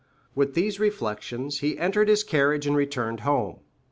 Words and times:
With 0.33 0.55
these 0.55 0.79
reflections 0.79 1.59
he 1.59 1.77
entered 1.77 2.07
his 2.09 2.23
carriage 2.23 2.65
and 2.65 2.75
returned 2.75 3.19
home. 3.19 3.59